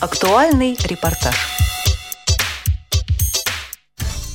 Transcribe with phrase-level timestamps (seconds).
[0.00, 1.34] Актуальный репортаж.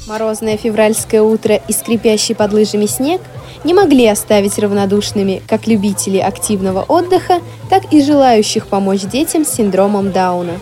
[0.07, 3.21] Морозное февральское утро и скрипящий под лыжами снег
[3.63, 7.39] не могли оставить равнодушными как любителей активного отдыха,
[7.69, 10.59] так и желающих помочь детям с синдромом Дауна.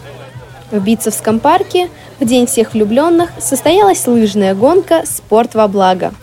[0.70, 1.90] В Битцевском парке
[2.20, 6.14] в День всех влюбленных состоялась лыжная гонка «Спорт во благо».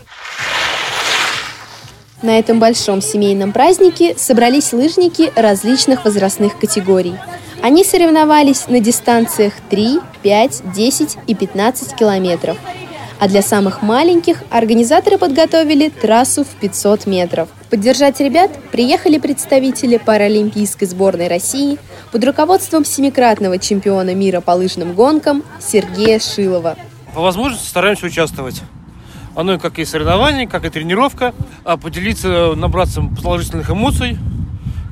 [2.22, 7.16] На этом большом семейном празднике собрались лыжники различных возрастных категорий.
[7.60, 12.56] Они соревновались на дистанциях 3, 5, 10 и 15 километров.
[13.18, 17.48] А для самых маленьких организаторы подготовили трассу в 500 метров.
[17.68, 21.78] Поддержать ребят приехали представители паралимпийской сборной России
[22.12, 26.76] под руководством семикратного чемпиона мира по лыжным гонкам Сергея Шилова.
[27.12, 28.62] По возможности стараемся участвовать.
[29.34, 31.34] Оно как и соревнование, как и тренировка,
[31.64, 34.16] а поделиться, набраться положительных эмоций,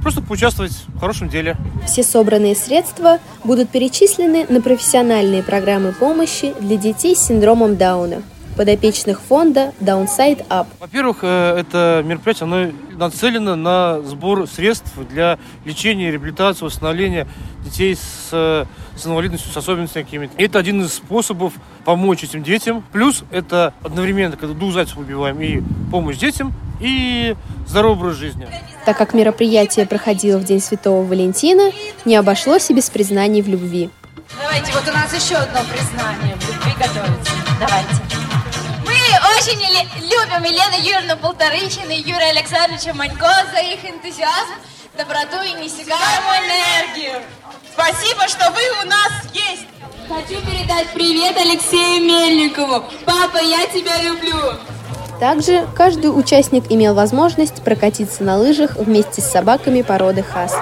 [0.06, 1.56] просто поучаствовать в хорошем деле.
[1.84, 8.22] Все собранные средства будут перечислены на профессиональные программы помощи для детей с синдромом Дауна
[8.56, 10.69] подопечных фонда Downside Up.
[10.78, 17.27] Во-первых, э, это мероприятие оно нацелено на сбор средств для лечения, реабилитации, восстановления
[17.64, 18.64] детей с, э,
[18.97, 20.34] с инвалидностью, с особенностями какими-то.
[20.38, 21.53] Это один из способов
[21.84, 22.84] помочь этим детям.
[22.92, 27.36] Плюс это одновременно, когда двух зайцев убиваем, и помощь детям, и
[27.74, 28.48] образ жизни.
[28.84, 31.72] Так как мероприятие проходило в День Святого Валентина,
[32.05, 33.91] не обошлось и без признаний в любви.
[34.42, 37.32] Давайте, вот у нас еще одно признание в любви готовится.
[37.60, 38.06] Давайте
[39.36, 44.54] очень любим Елену Юрьевну Полторыщину и Юрия Александровича Манько за их энтузиазм,
[44.97, 47.22] доброту и несекаемую энергию.
[47.72, 49.66] Спасибо, что вы у нас есть.
[50.08, 52.84] Хочу передать привет Алексею Мельникову.
[53.04, 54.58] Папа, я тебя люблю.
[55.20, 60.56] Также каждый участник имел возможность прокатиться на лыжах вместе с собаками породы хаски.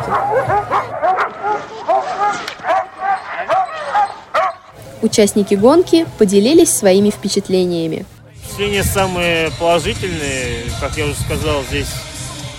[5.02, 8.06] Участники гонки поделились своими впечатлениями.
[8.42, 10.64] Впечатления самые положительные.
[10.80, 11.88] Как я уже сказал, здесь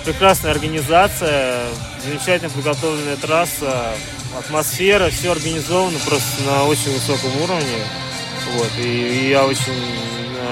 [0.04, 1.62] прекрасная организация,
[2.06, 3.94] замечательно подготовленная трасса,
[4.38, 7.84] атмосфера, все организовано просто на очень высоком уровне.
[8.58, 9.74] Вот, и, я очень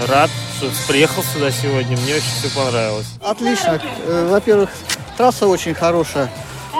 [0.07, 1.97] рад, что приехал сюда сегодня.
[1.97, 3.07] Мне очень все понравилось.
[3.21, 3.81] Отлично.
[4.05, 4.69] Э, во-первых,
[5.17, 6.29] трасса очень хорошая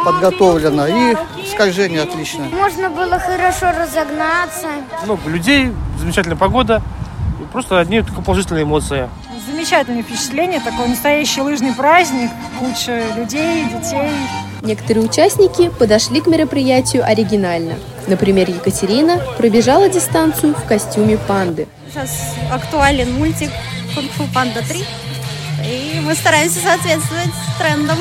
[0.04, 1.16] подготовлена и
[1.50, 2.46] скольжение отлично.
[2.52, 4.68] Можно было хорошо разогнаться.
[5.06, 6.82] Много людей, замечательная погода.
[7.52, 9.10] Просто одни только положительные эмоции.
[9.46, 14.10] Замечательное впечатление, такой настоящий лыжный праздник, куча людей, детей.
[14.62, 17.76] Некоторые участники подошли к мероприятию оригинально.
[18.08, 21.68] Например, Екатерина пробежала дистанцию в костюме панды.
[21.94, 23.52] Сейчас актуален мультик
[23.94, 24.84] «Кунг-фу панда 3»,
[25.64, 28.00] и мы стараемся соответствовать трендам.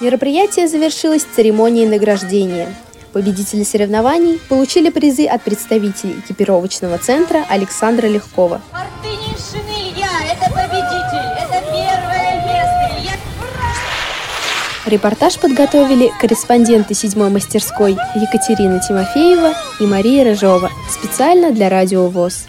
[0.00, 2.72] Мероприятие завершилось церемонией награждения.
[3.12, 8.60] Победители соревнований получили призы от представителей экипировочного центра Александра Легкова.
[8.72, 13.00] Мартынишин Илья– это победитель, это первое место.
[13.00, 13.12] Илья...
[14.86, 22.46] Репортаж подготовили корреспонденты седьмой мастерской Екатерина Тимофеева и Мария Рыжова специально для Радио ВОЗ.